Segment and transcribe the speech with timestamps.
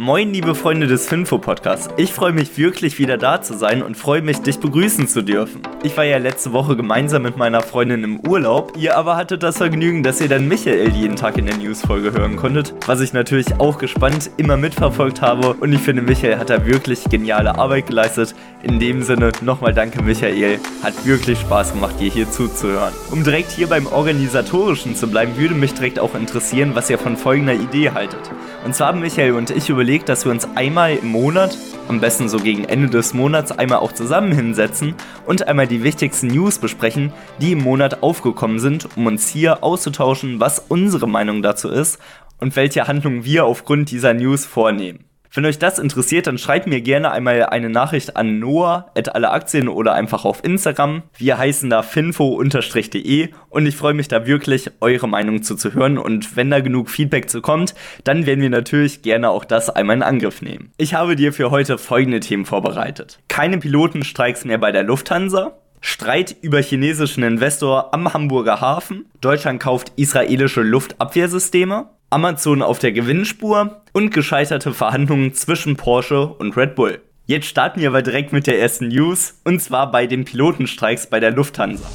[0.00, 1.88] Moin, liebe Freunde des Finfo-Podcasts.
[1.96, 5.62] Ich freue mich wirklich wieder da zu sein und freue mich, dich begrüßen zu dürfen.
[5.82, 8.74] Ich war ja letzte Woche gemeinsam mit meiner Freundin im Urlaub.
[8.78, 12.36] Ihr aber hattet das Vergnügen, dass ihr dann Michael jeden Tag in der News-Folge hören
[12.36, 15.54] konntet, was ich natürlich auch gespannt immer mitverfolgt habe.
[15.54, 18.36] Und ich finde, Michael hat da wirklich geniale Arbeit geleistet.
[18.62, 20.60] In dem Sinne nochmal danke, Michael.
[20.80, 22.94] Hat wirklich Spaß gemacht, dir hier zuzuhören.
[23.10, 27.16] Um direkt hier beim Organisatorischen zu bleiben, würde mich direkt auch interessieren, was ihr von
[27.16, 28.30] folgender Idee haltet.
[28.64, 31.56] Und zwar haben Michael und ich überlegt, dass wir uns einmal im Monat,
[31.88, 36.26] am besten so gegen Ende des Monats, einmal auch zusammen hinsetzen und einmal die wichtigsten
[36.26, 41.70] News besprechen, die im Monat aufgekommen sind, um uns hier auszutauschen, was unsere Meinung dazu
[41.70, 41.98] ist
[42.38, 45.07] und welche Handlungen wir aufgrund dieser News vornehmen.
[45.32, 49.30] Wenn euch das interessiert, dann schreibt mir gerne einmal eine Nachricht an noah at alle
[49.30, 51.02] Aktien oder einfach auf Instagram.
[51.16, 56.50] Wir heißen da finfo-de und ich freue mich da wirklich, eure Meinung zuzuhören und wenn
[56.50, 57.74] da genug Feedback zu kommt,
[58.04, 60.72] dann werden wir natürlich gerne auch das einmal in Angriff nehmen.
[60.78, 63.20] Ich habe dir für heute folgende Themen vorbereitet.
[63.28, 65.58] Keine Pilotenstreiks mehr bei der Lufthansa.
[65.80, 69.06] Streit über chinesischen Investor am Hamburger Hafen.
[69.20, 71.88] Deutschland kauft israelische Luftabwehrsysteme.
[72.10, 77.02] Amazon auf der Gewinnspur und gescheiterte Verhandlungen zwischen Porsche und Red Bull.
[77.26, 81.20] Jetzt starten wir aber direkt mit der ersten News und zwar bei den Pilotenstreiks bei
[81.20, 81.86] der Lufthansa.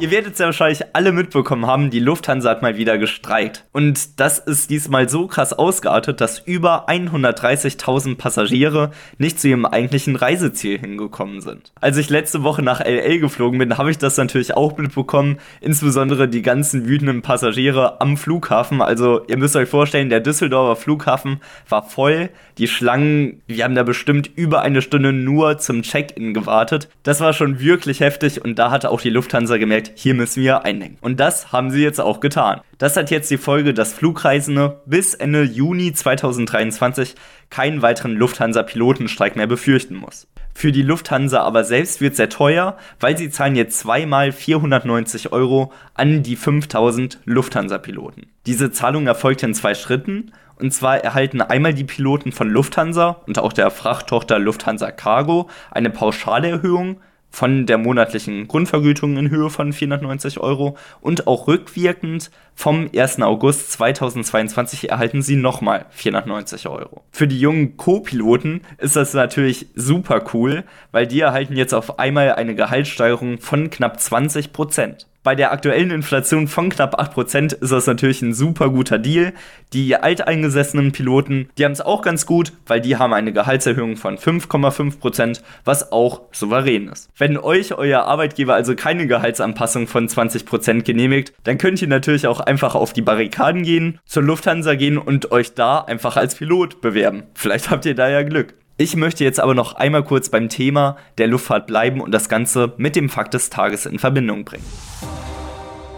[0.00, 3.66] Ihr werdet es ja wahrscheinlich alle mitbekommen haben, die Lufthansa hat mal wieder gestreikt.
[3.72, 10.16] Und das ist diesmal so krass ausgeartet, dass über 130.000 Passagiere nicht zu ihrem eigentlichen
[10.16, 11.74] Reiseziel hingekommen sind.
[11.82, 16.28] Als ich letzte Woche nach LA geflogen bin, habe ich das natürlich auch mitbekommen, insbesondere
[16.28, 18.80] die ganzen wütenden Passagiere am Flughafen.
[18.80, 22.30] Also ihr müsst euch vorstellen, der Düsseldorfer Flughafen war voll.
[22.56, 26.88] Die Schlangen, wir haben da bestimmt über eine Stunde nur zum Check-in gewartet.
[27.02, 30.64] Das war schon wirklich heftig und da hatte auch die Lufthansa gemerkt, hier müssen wir
[30.64, 30.98] einlenken.
[31.00, 32.60] Und das haben sie jetzt auch getan.
[32.78, 37.14] Das hat jetzt die Folge, dass Flugreisende bis Ende Juni 2023
[37.50, 40.26] keinen weiteren Lufthansa-Pilotenstreik mehr befürchten muss.
[40.54, 45.72] Für die Lufthansa aber selbst wird sehr teuer, weil sie zahlen jetzt zweimal 490 Euro
[45.94, 48.26] an die 5000 Lufthansa-Piloten.
[48.46, 50.32] Diese Zahlung erfolgt in zwei Schritten.
[50.56, 55.88] Und zwar erhalten einmal die Piloten von Lufthansa und auch der Frachttochter Lufthansa Cargo eine
[55.88, 63.22] Pauschalerhöhung von der monatlichen Grundvergütung in Höhe von 490 Euro und auch rückwirkend vom 1.
[63.22, 67.02] August 2022 erhalten sie nochmal 490 Euro.
[67.10, 72.34] Für die jungen Co-Piloten ist das natürlich super cool, weil die erhalten jetzt auf einmal
[72.34, 77.86] eine Gehaltssteigerung von knapp 20 Prozent bei der aktuellen Inflation von knapp 8% ist das
[77.86, 79.32] natürlich ein super guter Deal.
[79.72, 84.16] Die alteingesessenen Piloten, die haben es auch ganz gut, weil die haben eine Gehaltserhöhung von
[84.16, 87.10] 5,5%, was auch souverän ist.
[87.16, 92.40] Wenn euch euer Arbeitgeber also keine Gehaltsanpassung von 20% genehmigt, dann könnt ihr natürlich auch
[92.40, 97.24] einfach auf die Barrikaden gehen, zur Lufthansa gehen und euch da einfach als Pilot bewerben.
[97.34, 98.54] Vielleicht habt ihr da ja Glück.
[98.80, 102.72] Ich möchte jetzt aber noch einmal kurz beim Thema der Luftfahrt bleiben und das Ganze
[102.78, 104.64] mit dem Fakt des Tages in Verbindung bringen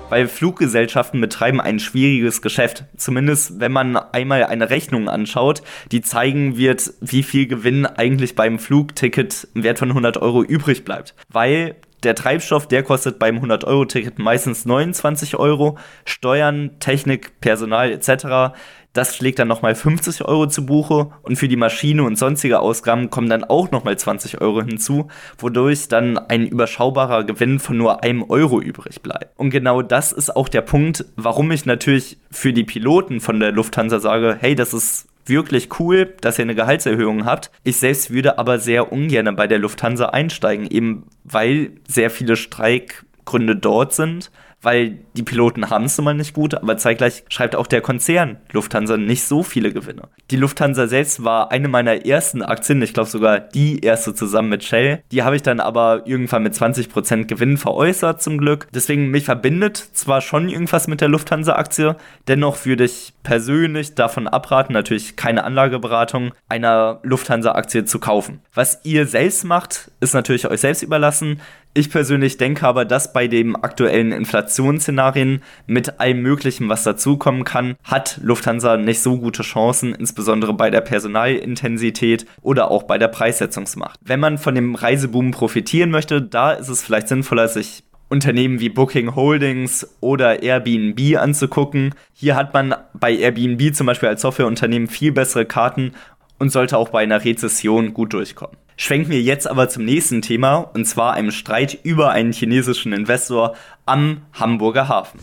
[0.08, 2.84] weil Fluggesellschaften betreiben ein schwieriges Geschäft.
[2.98, 8.58] Zumindest wenn man einmal eine Rechnung anschaut, die zeigen wird, wie viel Gewinn eigentlich beim
[8.58, 11.14] Flugticket im Wert von 100 Euro übrig bleibt.
[11.30, 15.78] Weil der Treibstoff, der kostet beim 100-Euro-Ticket meistens 29 Euro.
[16.04, 18.54] Steuern, Technik, Personal etc.
[18.92, 23.08] Das schlägt dann nochmal 50 Euro zu Buche und für die Maschine und sonstige Ausgaben
[23.08, 25.08] kommen dann auch nochmal 20 Euro hinzu,
[25.38, 29.38] wodurch dann ein überschaubarer Gewinn von nur einem Euro übrig bleibt.
[29.38, 33.52] Und genau das ist auch der Punkt, warum ich natürlich für die Piloten von der
[33.52, 37.50] Lufthansa sage, hey, das ist wirklich cool, dass ihr eine Gehaltserhöhung habt.
[37.64, 43.56] Ich selbst würde aber sehr ungern bei der Lufthansa einsteigen, eben weil sehr viele Streikgründe
[43.56, 44.30] dort sind
[44.62, 48.96] weil die Piloten haben es immer nicht gut, aber zeitgleich schreibt auch der Konzern Lufthansa
[48.96, 50.08] nicht so viele Gewinne.
[50.30, 54.64] Die Lufthansa selbst war eine meiner ersten Aktien, ich glaube sogar die erste zusammen mit
[54.64, 55.02] Shell.
[55.10, 58.68] Die habe ich dann aber irgendwann mit 20% Gewinn veräußert zum Glück.
[58.72, 61.96] Deswegen mich verbindet zwar schon irgendwas mit der Lufthansa-Aktie,
[62.28, 68.40] dennoch würde ich persönlich davon abraten, natürlich keine Anlageberatung, einer Lufthansa-Aktie zu kaufen.
[68.54, 71.40] Was ihr selbst macht, ist natürlich euch selbst überlassen.
[71.74, 77.76] Ich persönlich denke aber, dass bei den aktuellen Inflationsszenarien mit allem Möglichen, was dazukommen kann,
[77.82, 83.98] hat Lufthansa nicht so gute Chancen, insbesondere bei der Personalintensität oder auch bei der Preissetzungsmacht.
[84.02, 88.68] Wenn man von dem Reiseboom profitieren möchte, da ist es vielleicht sinnvoller, sich Unternehmen wie
[88.68, 91.94] Booking Holdings oder Airbnb anzugucken.
[92.12, 95.92] Hier hat man bei Airbnb zum Beispiel als Softwareunternehmen viel bessere Karten
[96.38, 98.58] und sollte auch bei einer Rezession gut durchkommen.
[98.76, 103.54] Schwenken wir jetzt aber zum nächsten Thema, und zwar einem Streit über einen chinesischen Investor
[103.86, 105.20] am Hamburger Hafen.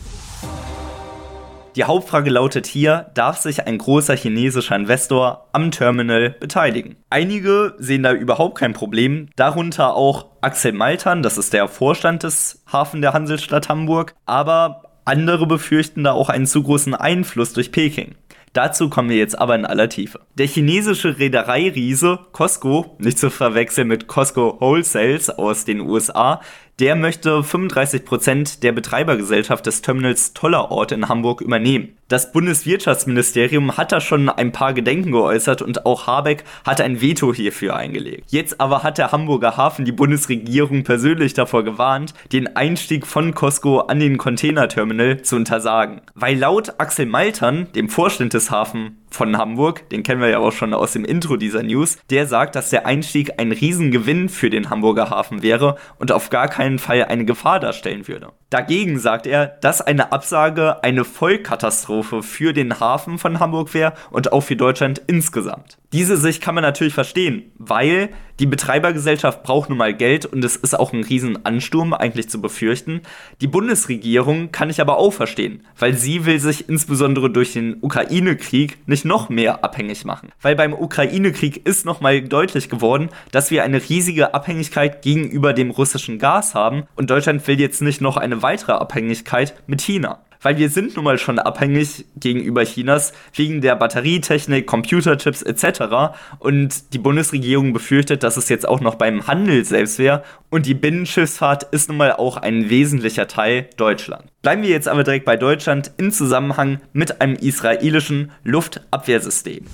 [1.76, 6.96] Die Hauptfrage lautet hier, darf sich ein großer chinesischer Investor am Terminal beteiligen?
[7.10, 12.64] Einige sehen da überhaupt kein Problem, darunter auch Axel Maltan, das ist der Vorstand des
[12.70, 18.16] Hafen der Hansestadt Hamburg, aber andere befürchten da auch einen zu großen Einfluss durch Peking.
[18.52, 20.20] Dazu kommen wir jetzt aber in aller Tiefe.
[20.34, 26.40] Der chinesische Reedereiriese Costco, nicht zu verwechseln mit Costco Wholesales aus den USA,
[26.80, 31.96] der möchte 35% der Betreibergesellschaft des Terminals Tollerort in Hamburg übernehmen.
[32.08, 37.32] Das Bundeswirtschaftsministerium hat da schon ein paar Gedenken geäußert und auch Habeck hat ein Veto
[37.32, 38.24] hierfür eingelegt.
[38.28, 43.80] Jetzt aber hat der Hamburger Hafen die Bundesregierung persönlich davor gewarnt, den Einstieg von Costco
[43.80, 46.00] an den Containerterminal zu untersagen.
[46.14, 50.52] Weil laut Axel Maltern, dem Vorstand des Hafen von Hamburg, den kennen wir ja auch
[50.52, 54.70] schon aus dem Intro dieser News, der sagt, dass der Einstieg ein Riesengewinn für den
[54.70, 58.32] Hamburger Hafen wäre und auf gar keinen Fall eine Gefahr darstellen würde.
[58.50, 64.32] Dagegen sagt er, dass eine Absage eine Vollkatastrophe für den Hafen von Hamburg wäre und
[64.32, 65.79] auch für Deutschland insgesamt.
[65.92, 70.54] Diese Sicht kann man natürlich verstehen, weil die Betreibergesellschaft braucht nun mal Geld und es
[70.54, 73.00] ist auch ein Riesenansturm eigentlich zu befürchten.
[73.40, 78.78] Die Bundesregierung kann ich aber auch verstehen, weil sie will sich insbesondere durch den Ukraine-Krieg
[78.86, 80.30] nicht noch mehr abhängig machen.
[80.40, 86.20] Weil beim Ukraine-Krieg ist nochmal deutlich geworden, dass wir eine riesige Abhängigkeit gegenüber dem russischen
[86.20, 90.70] Gas haben und Deutschland will jetzt nicht noch eine weitere Abhängigkeit mit China weil wir
[90.70, 96.14] sind nun mal schon abhängig gegenüber Chinas wegen der Batterietechnik, Computerchips etc.
[96.38, 100.22] Und die Bundesregierung befürchtet, dass es jetzt auch noch beim Handel selbst wäre.
[100.50, 104.24] Und die Binnenschiffsfahrt ist nun mal auch ein wesentlicher Teil Deutschland.
[104.42, 109.66] Bleiben wir jetzt aber direkt bei Deutschland im Zusammenhang mit einem israelischen Luftabwehrsystem.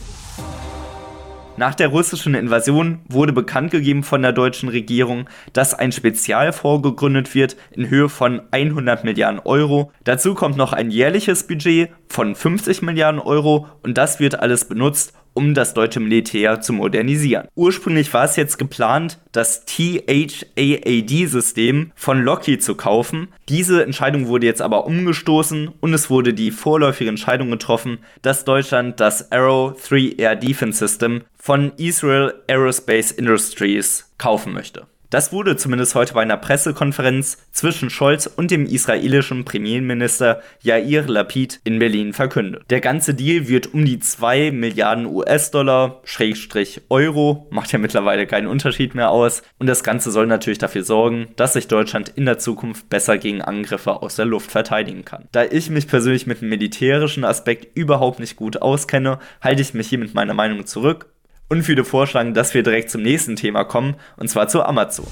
[1.58, 7.34] Nach der russischen Invasion wurde bekannt gegeben von der deutschen Regierung, dass ein Spezialfonds gegründet
[7.34, 9.90] wird in Höhe von 100 Milliarden Euro.
[10.04, 15.14] Dazu kommt noch ein jährliches Budget von 50 Milliarden Euro und das wird alles benutzt,
[15.36, 17.46] um das deutsche Militär zu modernisieren.
[17.54, 20.32] Ursprünglich war es jetzt geplant, das THAAD-System
[21.94, 23.28] von Lockheed zu kaufen.
[23.48, 28.98] Diese Entscheidung wurde jetzt aber umgestoßen und es wurde die vorläufige Entscheidung getroffen, dass Deutschland
[28.98, 34.86] das Arrow 3 Air Defense System von Israel Aerospace Industries kaufen möchte.
[35.10, 41.60] Das wurde zumindest heute bei einer Pressekonferenz zwischen Scholz und dem israelischen Premierminister Yair Lapid
[41.64, 42.64] in Berlin verkündet.
[42.70, 48.48] Der ganze Deal wird um die 2 Milliarden US-Dollar, Schrägstrich Euro, macht ja mittlerweile keinen
[48.48, 49.42] Unterschied mehr aus.
[49.58, 53.42] Und das Ganze soll natürlich dafür sorgen, dass sich Deutschland in der Zukunft besser gegen
[53.42, 55.28] Angriffe aus der Luft verteidigen kann.
[55.32, 59.88] Da ich mich persönlich mit dem militärischen Aspekt überhaupt nicht gut auskenne, halte ich mich
[59.88, 61.06] hier mit meiner Meinung zurück
[61.48, 65.06] und würde vorschlagen, dass wir direkt zum nächsten Thema kommen, und zwar zu Amazon.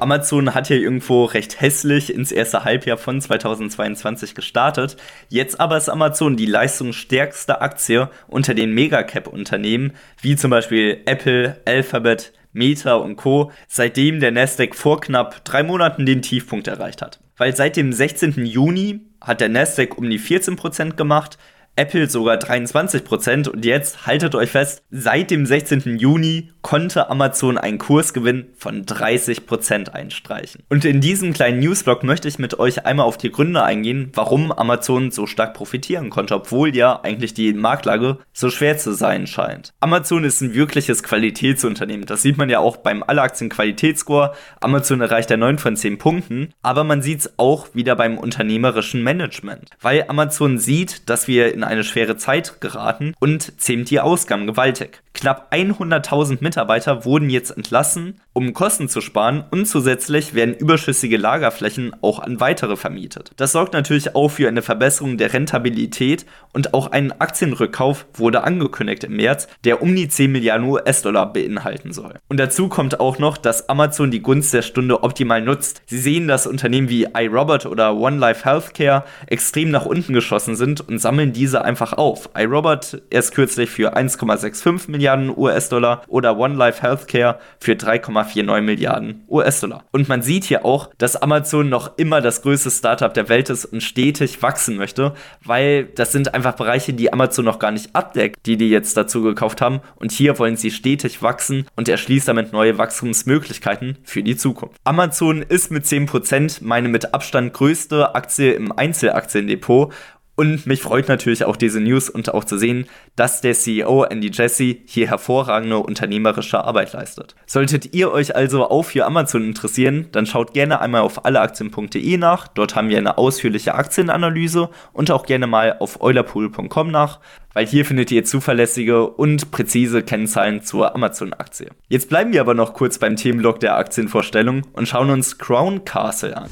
[0.00, 4.96] Amazon hat ja irgendwo recht hässlich ins erste Halbjahr von 2022 gestartet.
[5.28, 12.32] Jetzt aber ist Amazon die leistungsstärkste Aktie unter den Megacap-Unternehmen, wie zum Beispiel Apple, Alphabet,
[12.52, 17.20] Meta und Co., seitdem der Nasdaq vor knapp drei Monaten den Tiefpunkt erreicht hat.
[17.36, 18.46] Weil seit dem 16.
[18.46, 21.38] Juni hat der Nasdaq um die 14% gemacht,
[21.78, 25.96] Apple sogar 23% und jetzt haltet euch fest, seit dem 16.
[25.98, 30.64] Juni konnte Amazon einen Kursgewinn von 30% einstreichen.
[30.68, 34.50] Und in diesem kleinen Newsblog möchte ich mit euch einmal auf die Gründe eingehen, warum
[34.50, 39.72] Amazon so stark profitieren konnte, obwohl ja eigentlich die Marktlage so schwer zu sein scheint.
[39.78, 42.06] Amazon ist ein wirkliches Qualitätsunternehmen.
[42.06, 44.32] Das sieht man ja auch beim Alleraktien Qualitätsscore.
[44.60, 49.04] Amazon erreicht ja 9 von 10 Punkten, aber man sieht es auch wieder beim unternehmerischen
[49.04, 54.46] Management, weil Amazon sieht, dass wir in eine schwere Zeit geraten und zähmt die Ausgaben
[54.46, 55.02] gewaltig.
[55.14, 61.92] Knapp 100.000 Mitarbeiter wurden jetzt entlassen, um Kosten zu sparen und zusätzlich werden überschüssige Lagerflächen
[62.02, 63.32] auch an weitere vermietet.
[63.36, 69.04] Das sorgt natürlich auch für eine Verbesserung der Rentabilität und auch ein Aktienrückkauf wurde angekündigt
[69.04, 72.14] im März, der um die 10 Milliarden US-Dollar beinhalten soll.
[72.28, 75.82] Und dazu kommt auch noch, dass Amazon die Gunst der Stunde optimal nutzt.
[75.86, 80.80] Sie sehen, dass Unternehmen wie iRobot oder One Life Healthcare extrem nach unten geschossen sind
[80.80, 82.30] und sammeln diese einfach auf.
[82.36, 89.24] iRobot erst kürzlich für 1,65 Milliarden Milliarden US-Dollar oder One Life Healthcare für 3,49 Milliarden
[89.28, 89.84] US-Dollar.
[89.90, 93.64] Und man sieht hier auch, dass Amazon noch immer das größte Startup der Welt ist
[93.64, 98.44] und stetig wachsen möchte, weil das sind einfach Bereiche, die Amazon noch gar nicht abdeckt,
[98.46, 99.80] die die jetzt dazu gekauft haben.
[99.96, 104.76] Und hier wollen sie stetig wachsen und erschließt damit neue Wachstumsmöglichkeiten für die Zukunft.
[104.84, 109.92] Amazon ist mit 10% meine mit Abstand größte Aktie im Einzelaktiendepot
[110.38, 114.30] Und mich freut natürlich auch diese News und auch zu sehen, dass der CEO Andy
[114.32, 117.34] Jesse hier hervorragende unternehmerische Arbeit leistet.
[117.44, 122.46] Solltet ihr euch also auch für Amazon interessieren, dann schaut gerne einmal auf alleaktien.de nach.
[122.46, 127.18] Dort haben wir eine ausführliche Aktienanalyse und auch gerne mal auf eulerpool.com nach,
[127.52, 131.70] weil hier findet ihr zuverlässige und präzise Kennzahlen zur Amazon-Aktie.
[131.88, 136.36] Jetzt bleiben wir aber noch kurz beim Themenblock der Aktienvorstellung und schauen uns Crown Castle
[136.36, 136.48] an.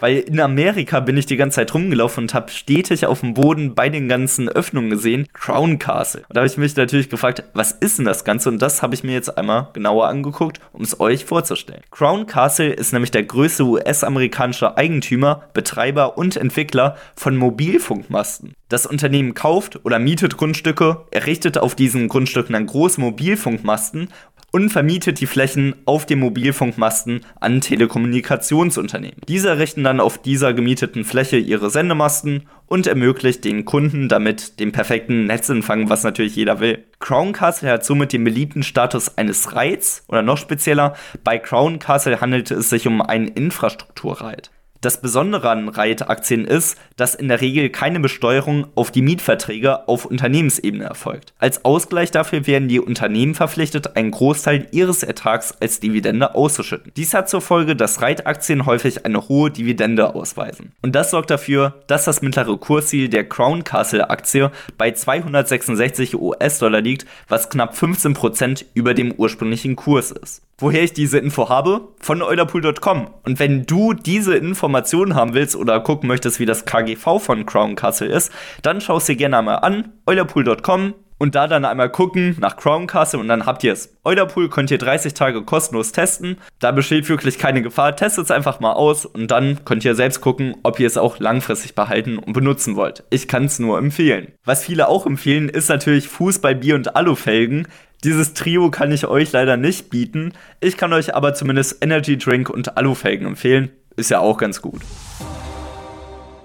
[0.00, 3.74] Weil in Amerika bin ich die ganze Zeit rumgelaufen und habe stetig auf dem Boden
[3.74, 6.22] bei den ganzen Öffnungen gesehen, Crown Castle.
[6.28, 8.48] Und da habe ich mich natürlich gefragt, was ist denn das Ganze?
[8.48, 11.82] Und das habe ich mir jetzt einmal genauer angeguckt, um es euch vorzustellen.
[11.90, 18.54] Crown Castle ist nämlich der größte US-amerikanische Eigentümer, Betreiber und Entwickler von Mobilfunkmasten.
[18.68, 24.08] Das Unternehmen kauft oder mietet Grundstücke, errichtet auf diesen Grundstücken dann große Mobilfunkmasten
[24.50, 29.20] und vermietet die Flächen auf den Mobilfunkmasten an Telekommunikationsunternehmen.
[29.28, 34.72] Diese errichten dann auf dieser gemieteten Fläche ihre Sendemasten und ermöglicht den Kunden damit den
[34.72, 36.84] perfekten Netzempfang, was natürlich jeder will.
[36.98, 42.20] Crown Castle hat somit den beliebten Status eines Reits oder noch spezieller, bei Crown Castle
[42.20, 44.50] handelt es sich um einen Infrastrukturreit.
[44.80, 50.04] Das Besondere an Riot-Aktien ist, dass in der Regel keine Besteuerung auf die Mietverträge auf
[50.04, 51.34] Unternehmensebene erfolgt.
[51.40, 56.92] Als Ausgleich dafür werden die Unternehmen verpflichtet, einen Großteil ihres Ertrags als Dividende auszuschütten.
[56.96, 60.70] Dies hat zur Folge, dass Riot-Aktien häufig eine hohe Dividende ausweisen.
[60.80, 66.82] Und das sorgt dafür, dass das mittlere Kursziel der Crown Castle Aktie bei 266 US-Dollar
[66.82, 70.42] liegt, was knapp 15% über dem ursprünglichen Kurs ist.
[70.60, 71.88] Woher ich diese Info habe?
[72.00, 73.10] Von eulerpool.com.
[73.24, 77.76] Und wenn du diese Informationen haben willst oder gucken möchtest, wie das KGV von Crown
[77.76, 79.92] Castle ist, dann schau es dir gerne einmal an.
[80.06, 83.96] eulerpool.com und da dann einmal gucken nach Crown Castle und dann habt ihr es.
[84.04, 86.38] Eulerpool könnt ihr 30 Tage kostenlos testen.
[86.60, 87.94] Da besteht wirklich keine Gefahr.
[87.94, 91.18] Testet es einfach mal aus und dann könnt ihr selbst gucken, ob ihr es auch
[91.18, 93.04] langfristig behalten und benutzen wollt.
[93.10, 94.32] Ich kann es nur empfehlen.
[94.44, 97.68] Was viele auch empfehlen, ist natürlich Fußball, Bier und Alufelgen.
[98.04, 100.32] Dieses Trio kann ich euch leider nicht bieten.
[100.60, 103.70] Ich kann euch aber zumindest Energy Drink und Alufelgen empfehlen.
[103.96, 104.82] Ist ja auch ganz gut.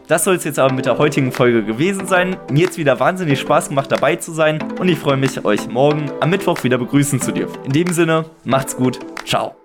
[0.08, 2.38] Das soll es jetzt aber mit der heutigen Folge gewesen sein.
[2.52, 6.12] Mir jetzt wieder wahnsinnig Spaß gemacht dabei zu sein und ich freue mich, euch morgen
[6.20, 7.64] am Mittwoch wieder begrüßen zu dürfen.
[7.66, 9.63] In dem Sinne, macht's gut, ciao.